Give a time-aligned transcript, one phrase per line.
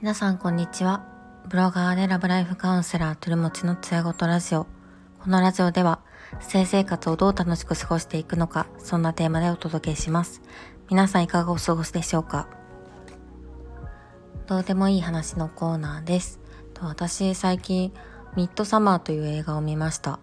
[0.00, 1.04] 皆さんこんにちは。
[1.50, 4.64] ブロガーでラブライフカウンセラートゥルモチのつやごとラジオ。
[5.22, 6.00] このラジオでは
[6.40, 10.40] 性生活をどう楽しく過ごしていくのか、そんなテーマでお届けします。
[10.88, 12.48] 皆さんいかがお過ごしでしょうか？
[14.46, 16.40] どうでもいい話のコーナーです。
[16.80, 17.92] 私最近
[18.34, 20.20] ミッドサマーという映画を見ました。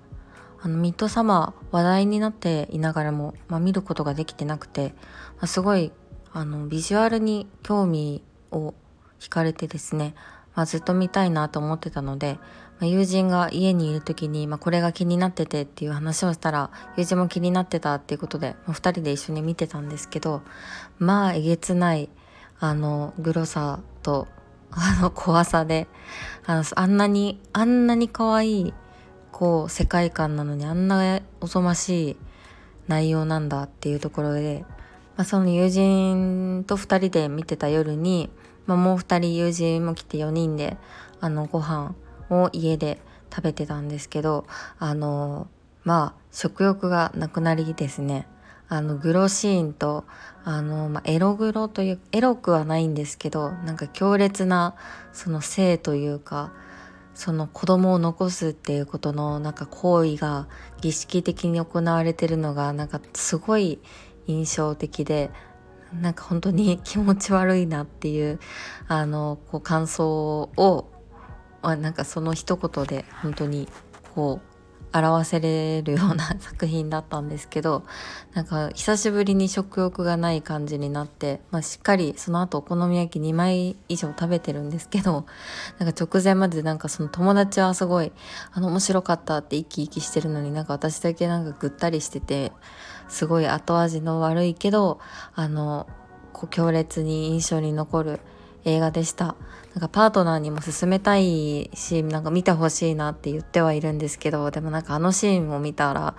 [0.62, 4.94] あのミッドサマー話題になっていながらも、まあ、見ることができてなくて、
[5.38, 5.92] まあ、すごい
[6.34, 8.74] あのビジュアルに興味を
[9.20, 10.16] 惹かれてですね、
[10.56, 12.40] まあ、ずっと見たいなと思ってたので、
[12.80, 20.42] まあ、友人が家にいる時に、まあ、これが気になっててっていう話をしたら友人も気になってたっていうことで、まあ、2人で一緒に見てたんですけど
[20.98, 22.10] まあえげつない
[22.60, 24.28] あのグロさと
[24.72, 25.88] あの怖さで
[26.46, 28.74] あのあんなにあんなに可愛い
[29.32, 32.18] こう世界観なのにあんなおぞましい
[32.88, 34.66] 内容なんだっていうところで、
[35.16, 38.30] まあ、その友人と2人で見てた夜に
[38.70, 40.78] まあ、もう2人友人も来て4人で
[41.20, 41.96] あのご飯
[42.30, 43.02] を家で
[43.34, 44.46] 食べてたんですけど
[44.78, 45.48] あの
[45.84, 48.28] まあ食欲がなくなりですね。
[48.72, 50.06] あのグロシーンと
[50.44, 54.76] あの、まあ、エログロというエロくはないんですけどなんか強烈な
[55.12, 56.54] その性というか
[57.20, 60.48] その子供を残すっていうことのなんか行為が
[60.80, 63.80] 儀式的に行われてるのがなんかすごい
[64.28, 65.30] 印象的で
[66.00, 68.40] なんか本当に気持ち悪いなっていう
[68.88, 70.88] あのこう感想を
[71.62, 73.68] なんかその一言で本当に
[74.16, 74.49] こう
[74.94, 77.84] 表せれるような作品だったんですけど
[78.34, 85.26] なんか久しぶりに食欲がない感じになって、まあ、しっかりその後お好み焼き2枚以上食べてるんですけど
[85.78, 88.12] なんか直前までなんかその友達はすごい
[88.52, 92.52] あの面白かったって生き生きしてるのになんか私だけなんかぐったりしてて
[93.08, 95.00] すごい後味の悪いけど
[95.36, 95.88] あの
[96.34, 98.20] こう強烈に印象に残る
[98.66, 99.36] 映画でした。
[99.74, 106.16] なんかパートナーにも勧めたいしなんか見てほしいなって言ってはいるんですけどでもなんかあのシーンを見たら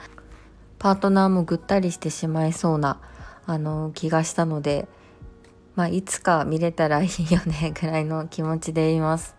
[0.78, 3.00] パートナーもぐったりしてしまいそうな
[3.47, 4.87] あの気がしたので
[5.75, 9.34] まあいつか見れたらいいよね ぐらいの気持ちでいます。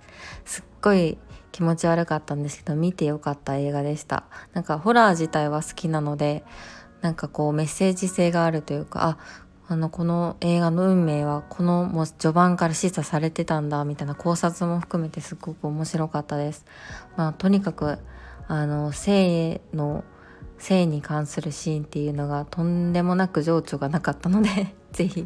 [0.45, 1.17] すっごい
[1.51, 4.25] 気持ち悪かったんですけど見てよかった映画でした。
[4.53, 6.43] なんかホラー自体は好きなので
[7.01, 9.17] なんかこうメッセージ性があるというかあ
[9.71, 16.65] あのこの映画の運命はこのもう序盤から示唆されてたんだみたいな考察も含めてすごく面白かったです。
[17.15, 17.97] まあ、とにかく
[18.49, 20.03] あの性の
[20.57, 25.25] 性に関するシーンっていうのがとんでもなく情緒がなかったので 是非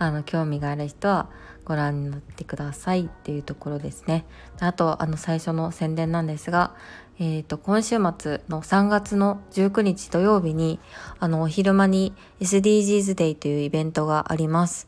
[0.00, 1.28] あの興味がある人は
[1.64, 4.26] ご覧になってくださいっていうところですね。
[4.58, 6.74] あとあの最初の宣伝なんですが、
[7.18, 10.78] えーと、今週末の3月の19日土曜日に
[11.18, 14.86] あのお昼間に SDGs Day というイベントがあります。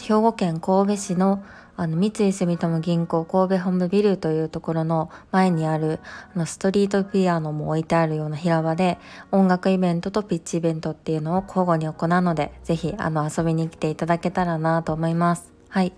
[0.00, 1.44] 兵庫県神戸市の
[1.76, 6.00] あの三井住友銀行神戸本部ビルというところの前にある
[6.34, 8.98] あのストリートピアノも置いてあるような平場で
[9.30, 15.52] 音楽イベントとピッチイベントっていうのを交互に行うのでぜひあの遊びに来ていただけたらなと思います。
[15.68, 15.92] はい。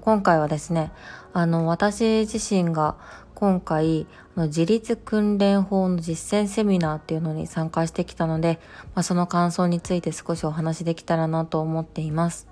[0.00, 0.92] 今回はですね、
[1.32, 2.96] あの私自身が
[3.36, 8.58] 今回自立訓練法の実践セミナーっていうのに参加してきたので、
[8.94, 12.48] まあ、その感想について少しお話できたらなと思っています。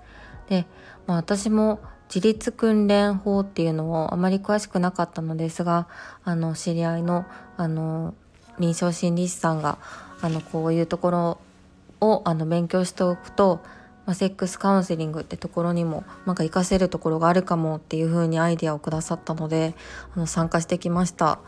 [0.47, 0.67] で、
[1.07, 5.87] まあ、私も自立訓練法っていうのをあまり詳しくなかったのですが
[6.23, 7.25] あの知り合いの
[7.57, 8.13] あの
[8.59, 9.79] 臨床心理士さんが
[10.21, 11.37] あのこういうところ
[11.99, 13.59] をあの勉強しておくと、
[14.05, 19.75] まあ、セックスカウンセリングってところにもなんか活かせるところがあるかもっていうふうにアイデアをくださったので
[20.15, 21.39] あの参加してきました。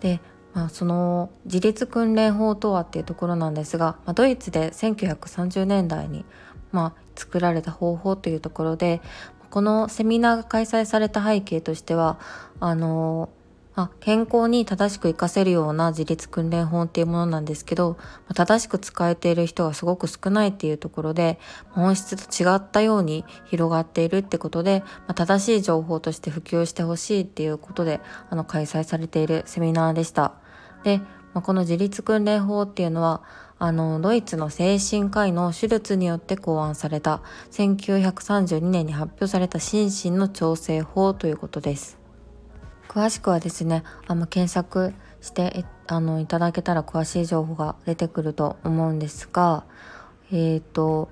[0.00, 0.20] で
[0.56, 6.24] まあ、その自立訓練法とはっていうところなんですが、まあ、ドイツで1930年代に、
[6.72, 9.02] まあ、作られた方法というところで
[9.50, 12.18] このセミナーが開催された背景としては
[12.58, 13.28] あの
[13.76, 17.98] あ健康に正しく活かせるような自立訓練法っていうものなんですけど
[18.34, 21.38] 正しく使えている人がすごく少ないっていうところで
[21.70, 24.82] 本質と違ったように広がっているってことで
[25.14, 30.34] 正しい情報として普及してほしいっていうことであの開催されているセミナーでした。
[30.82, 31.00] で、
[31.34, 33.22] この自立訓練法っていうのは
[33.58, 42.05] あのドイツの精神科医の手術によって考案された1932年に発表された心身の調整法ということです
[42.96, 49.64] 詳しくはですねあの検索してあのいただけたら詳しい情報が出てくると思うんですが
[50.32, 51.10] えっ、ー、と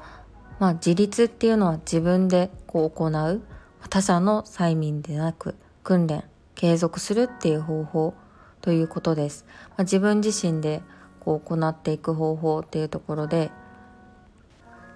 [0.59, 3.43] まあ自立っていうのは自分でこう行う
[3.91, 8.15] 他者の催眠でなく訓練継続するっていう方法
[8.63, 10.81] ということです、まあ、自分自身で
[11.21, 13.51] こう行っていく方法っていうところで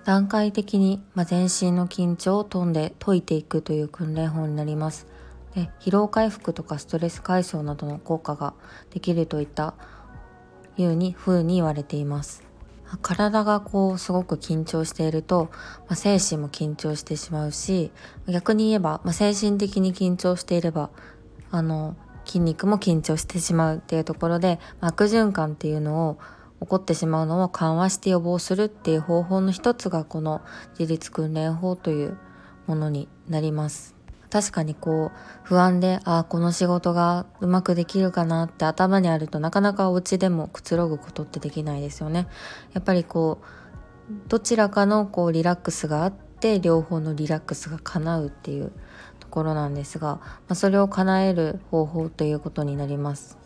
[0.06, 5.17] 段階的に、ま、全身の緊張を飛んで解いていくという訓練法になります。
[5.58, 8.54] で疲労回復とかストレス解消などの効果が
[8.90, 9.74] できるといった
[10.76, 12.44] いうに風に言われています
[13.02, 15.50] 体がこうすごく緊張していると、
[15.80, 17.90] まあ、精神も緊張してしまうし
[18.28, 20.90] 逆に言えば、まあ、精神的に緊張していれば
[21.50, 26.18] あの筋肉も緊張してしまうっていうところで、悪循環っていうのを
[26.60, 30.42] 起こってしまうのを緩和して予防するっていう方法の一つがこの
[30.78, 32.18] 自立訓練法という
[32.66, 33.97] ものになります。
[34.30, 42.28] 確かにこう不安でああこの仕事がうまくできるかなって頭にあるとなかなかお家でもくつろぐことってできないですよね。
[42.74, 48.72] やっぱりこうどちらかのこうリラックスがあって両方のリラックスが叶うっていう
[49.20, 53.38] ところなんですが、まあ、それを叶える方法ということになります。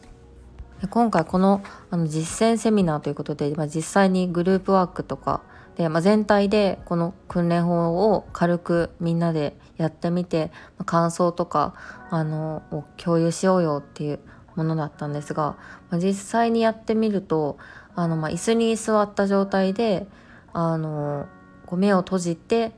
[0.90, 5.42] 今回このあの実践セミナーということで、まあ、実際にグループワークとか
[5.76, 10.50] で、まあ、全体でこの訓練法を軽くみんなでやってみて、
[10.84, 11.74] 感想とか
[12.10, 14.20] あのを共有しようよっていう
[14.56, 15.56] ものだったんですが、
[15.90, 17.58] まあ、実際にやってみると
[17.94, 20.06] あの、まあ、椅子に座った状態で
[20.52, 21.26] あの
[21.66, 22.72] こう目を閉じて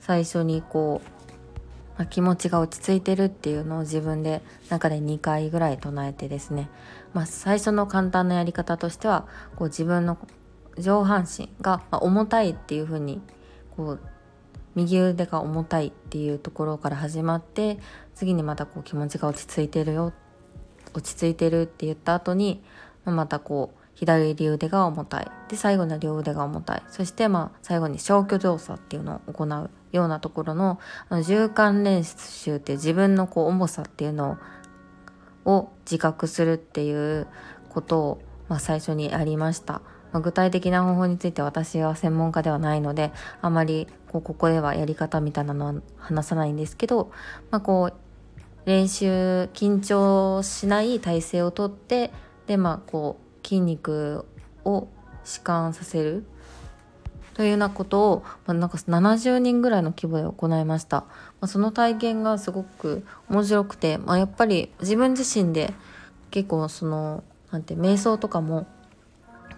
[0.00, 1.18] 最初にこう
[1.98, 4.40] まあ、気持ちが落ち着いてるっていうのを自分で
[4.70, 6.70] 中で2回ぐらい唱えてですね、
[7.12, 9.26] まあ、最初の簡単なやり方としては
[9.56, 10.16] こう自分の
[10.78, 13.20] 上半身が重たいっていう風に
[13.76, 14.00] こう
[14.74, 17.78] 右腕が重たいっていうところから始まって
[18.14, 20.12] 次にまたこう気持ちが落ち着いてるよ
[20.94, 22.62] 落ち着いてるって言った後に
[23.04, 30.78] またこう左腕が重たいで最後に両腕が重たいそしてまあ最後に消去動作っていうのを行うようなところの
[31.08, 34.38] あの循環練習って自分のこう重さっていうの
[35.44, 37.26] を自覚するっていう
[37.70, 39.82] ことを、まあ、最初にやりました。
[40.12, 47.10] まあ、具体的な方法について私は専門家ではないのであまりこうここではやり方みたいなのは話さないんですけど、
[47.50, 52.10] まあ、こう練習緊張しない体勢をとって
[52.46, 54.24] でまあこう筋肉
[54.64, 54.88] を
[55.24, 56.24] 弛緩させる。
[57.34, 61.06] というようなことを、まあ、なんか70人ぐらいの規模で行いました、ま
[61.42, 65.72] あ、その体験がすごく面白くて、まあ、やっぱり自分自身で
[66.32, 67.22] 結構その
[67.52, 68.66] なんて瞑想とかも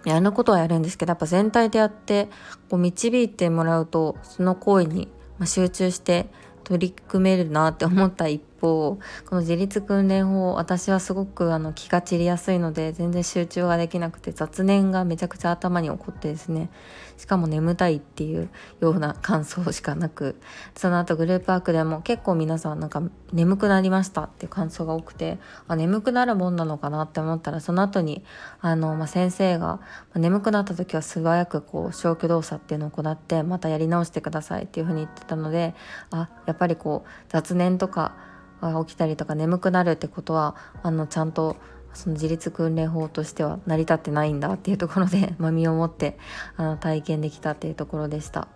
[0.05, 2.27] やることはやるんですけどやっぱ全体でやって
[2.69, 5.07] こう導いてもらうとその行為に
[5.45, 6.27] 集中して
[6.63, 16.69] 取り組めるなって思った一方この自立訓練法私はすごくあの気が散りやすいので全然集中ができなくて雑念がめちゃくちゃ頭に起こってですね
[17.17, 18.49] しかも眠たいっていう
[18.79, 20.39] ような感想しかなく
[20.75, 23.03] その後グループワークでも結構皆さんなんか
[23.33, 25.37] 眠くなりましたっていう感想が多くて
[25.67, 28.23] あ眠くなるもんなのかなって思ったらその後に
[28.59, 29.79] あの、まあ、先生が、
[30.15, 35.75] 眠くなった時は素早くこう消去動作っていうのを行ってまたやり直してくださいっていうふうに言ってたので
[36.09, 38.15] あやっぱりこう雑念とか
[38.61, 41.57] が起きたりとか眠くなるってことはあのちゃんと
[41.93, 46.17] その自立訓練法としては成り立ってないんだっていうところで、 まあ、身をもって
[46.55, 48.47] あの体験できたっていうところでした。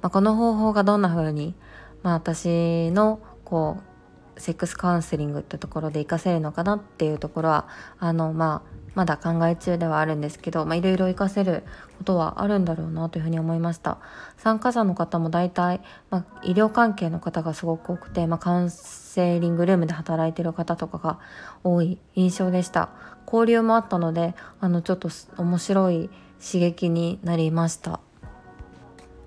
[0.00, 1.54] まあ、この方法がどんな風に、
[2.02, 3.89] まあ、私のこう
[4.40, 11.62] セックスカウンセリングってところで活かせるのかなっていうところはあのまあまだ考え中ではあるんですけど、いろいろ活かせる
[11.98, 13.98] ことはあるんだろうなというふうに思いました。
[14.36, 21.20] 参加者の方も大体、まあ、医療関係の方がすごく多くて、まあ、カウンセリングルームで働いてる方とかが
[21.62, 22.90] 多い印象でした。
[23.26, 26.10] 交流もあったのであのちょっと面白い
[26.44, 28.00] 刺激になりました。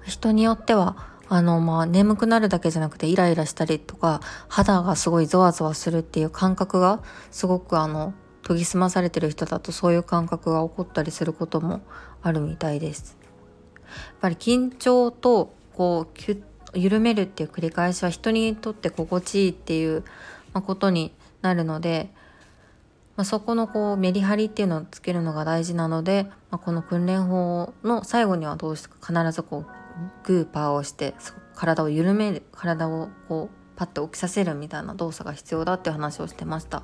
[0.04, 7.02] 人によってはあのまあ眠くなるだけじゃなくてイライラしたりとか肌がすごいゾワゾワするっていう感覚が
[7.32, 8.14] すごくあの
[8.46, 11.82] 研ぎ澄まされてる人だとそういう感覚が起こったりすることも
[12.22, 13.18] あるみたいです。
[13.86, 16.42] やっぱり緊張とこうキュッ
[16.74, 20.04] 緩めるっていう繰り返しは人にとって心地いいっていう、
[20.54, 22.10] まことになるので、
[23.16, 29.83] まあ、そこのこうメリハリっていうのをつけるのが大事なので、まあ、この訓練法の最後にはどうして必ずこう
[30.24, 31.14] グーパーをして
[31.56, 36.84] 体を緩める体をこうパッと起きさせるみたいな動作が必要だって話をしてました。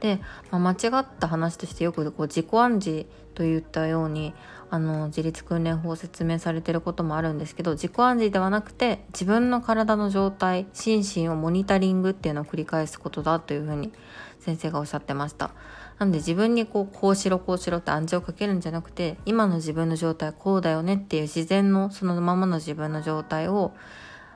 [0.00, 0.20] で、
[0.50, 4.34] まあ、間違った話としてよくこう自己暗示といったように
[4.68, 13.92] あの自立訓練法を説明されてることもあるんですけど自己暗示ではなくて自分の体の状態心身をモニタリングっていうのを繰り返すことだというふうに
[14.40, 15.52] 先生がおっしゃってました。
[15.98, 23.72] なんで自分にこうこうしろこうしろって暗示をかけるんじゃなくて今の自分の状態こうだよねっていう自然のそのままの自分の状態を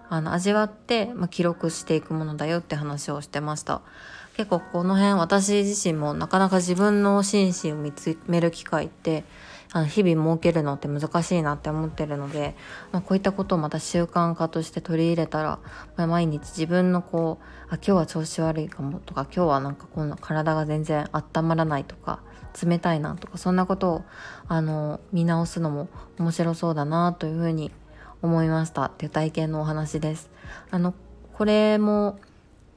[0.09, 3.83] あの味わって、まあ、記録していくものだよって話をしてました。
[4.37, 9.25] 結構この辺私自身もなかなか自分の心身を見つめる機会って
[9.73, 12.55] あの日々設けるのって難しいなって思ってるので、
[12.93, 15.59] まあ、こういったことをまた習慣化として取り入れたら、
[15.97, 22.21] まあ、毎日自分のこうあ今日は調子悪いかもとか今日はなんかこんな体が全然温まらないとか
[22.61, 24.05] 冷たいなとかそんなことを
[24.49, 27.71] あの見直すのも面白そうだなというふうに
[28.23, 30.31] 思いましたっていう体験のお話です。
[30.71, 30.95] あの
[31.33, 32.19] これも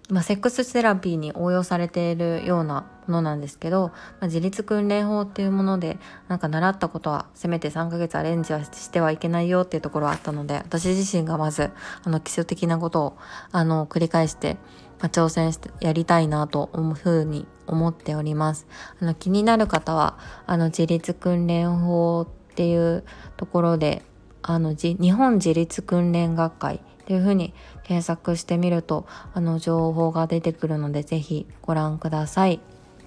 [0.10, 11.72] まあ、セックスセラピーに応用されているようなものなんですけど、まあ、自立訓練法っていうものでなんか習ったことはせめて3ヶ月アレンジはしてはいけないよっていうところはあったので私自身がまず
[12.04, 13.18] あの基礎的なことを
[13.52, 14.58] あの繰り返して、
[15.00, 18.68] まあ、挑戦してやりたいなというふうに思っております
[19.02, 23.04] あの気になる方はあの自立訓練法っていう
[23.38, 24.04] ところで
[24.42, 32.60] あの日本自立訓練学会っていうふうに検索してみるとあの情報が出てくるので是非ご覧ください。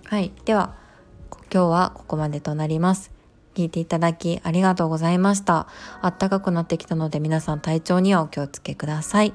[0.09, 0.77] はい、では
[1.53, 3.11] 今日はここまでとなります。
[3.55, 5.67] 聞いていただきありがとうございました。
[6.01, 9.35] あったかくなってきたので皆さん体調にはお気をつけください。